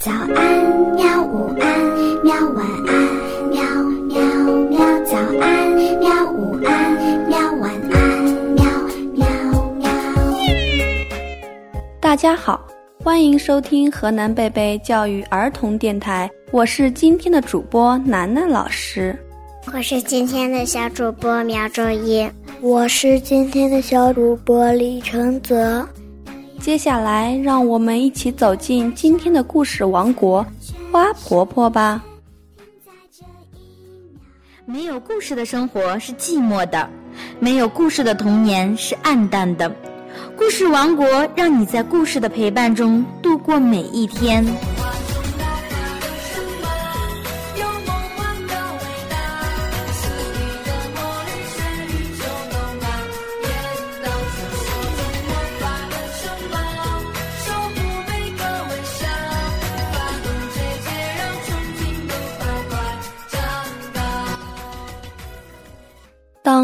[0.00, 0.34] 早安，
[0.96, 1.22] 喵！
[1.24, 2.34] 午安，喵！
[2.54, 3.62] 晚安，喵
[4.08, 4.18] 喵
[4.70, 4.78] 喵！
[5.04, 6.32] 早安，喵！
[6.32, 7.38] 午安，喵！
[7.60, 8.24] 晚安，
[8.54, 8.64] 喵
[9.12, 9.26] 喵
[9.74, 9.90] 喵！
[12.00, 12.66] 大家好，
[13.04, 19.14] 欢迎收听河南贝贝教育儿童电台，我是今天的主播楠楠老师。
[19.70, 22.26] 我是今天的小主播苗周一，
[22.62, 25.86] 我是今天的小主播李承泽。
[26.60, 30.46] 接下来，让我们一起走进今天的故事王国——
[30.92, 32.04] 花婆婆吧。
[34.66, 36.88] 没有故事的生活是寂寞的，
[37.40, 39.74] 没有故事的童年是暗淡的。
[40.36, 44.44] 故事王国让你在故事的陪伴中度过每一天。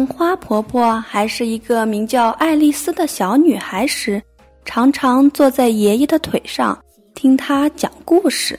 [0.00, 4.18] 当花婆婆还是一个名叫爱丽丝的小女孩时，
[4.64, 6.78] 常常坐在爷爷的腿上
[7.14, 8.58] 听她讲故事。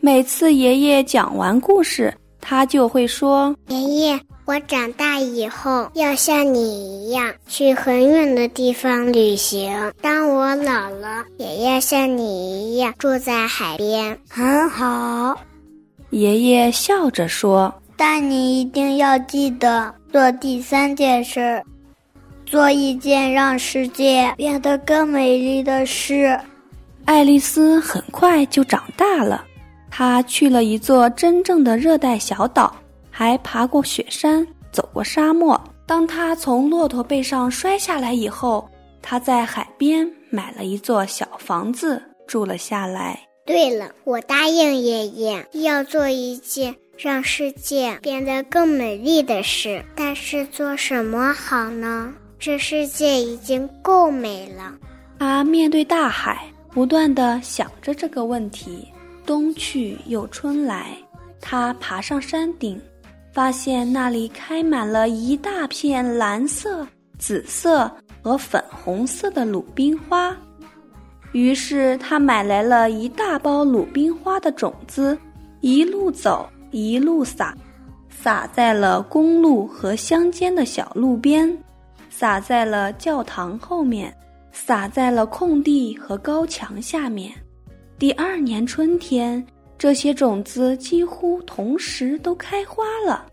[0.00, 9.74] 每次爷爷讲完故事，她就会说：“爷爷，我长大以后要像你一样去很远的地方旅行。
[10.02, 15.34] 当我老了，也要像你一样住在海边。”很好，
[16.10, 17.74] 爷爷笑着说。
[17.96, 21.62] 但你一定要记得做第三件事，
[22.44, 26.38] 做一件让世界变得更美丽的事。
[27.04, 29.44] 爱丽丝很快就长大了，
[29.90, 32.74] 她去了一座真正的热带小岛，
[33.10, 35.60] 还爬过雪山，走过沙漠。
[35.86, 38.68] 当她从骆驼背上摔下来以后，
[39.02, 43.20] 她在海边买了一座小房子住了下来。
[43.44, 46.74] 对了，我答应爷爷要做一件。
[46.96, 52.14] 让世界变得更美丽的事，但是做什么好呢？
[52.38, 54.74] 这世界已经够美了。
[55.18, 58.88] 他面对大海，不断地想着这个问题。
[59.26, 60.96] 冬去又春来，
[61.40, 62.80] 他爬上山顶，
[63.32, 66.86] 发现那里开满了一大片蓝色、
[67.18, 67.90] 紫色
[68.22, 70.36] 和粉红色的鲁冰花。
[71.32, 75.18] 于是他买来了一大包鲁冰花的种子，
[75.60, 76.48] 一路走。
[76.74, 77.56] 一路撒，
[78.10, 81.56] 撒在了公路和乡间的小路边，
[82.10, 84.12] 撒在了教堂后面，
[84.50, 87.32] 撒在了空地和高墙下面。
[87.96, 89.46] 第二年春天，
[89.78, 93.24] 这些种子几乎同时都开花了。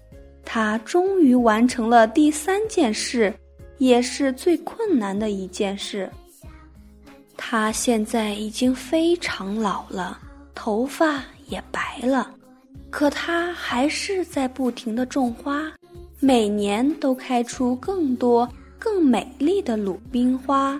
[0.46, 3.34] 他终于完成了第三件事，
[3.80, 6.08] 也是最困难的一件事。
[7.36, 10.20] 他现在已经非常老了，
[10.54, 12.36] 头发也白了。
[12.90, 15.72] 可它还是在不停地种花，
[16.20, 20.80] 每年都开出更多、更美丽的鲁冰花。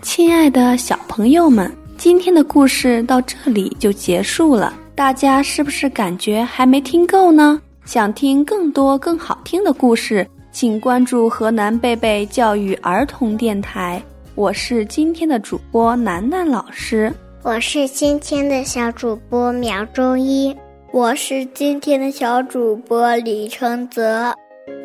[0.00, 4.72] 亲爱的小朋友们，今天的故事到这里就结束了。
[4.94, 7.60] 大家是不是感觉还没听够呢？
[7.84, 14.02] 想听更多更好听的故事，请关注河南贝贝教育儿童电台。
[14.34, 17.12] 我是今天的主播楠楠老师。
[17.44, 20.54] 我是今天的小主播苗中一，
[20.92, 24.34] 我是今天的小主播李承泽，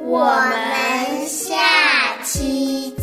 [0.06, 1.56] 我们下
[2.24, 2.94] 期。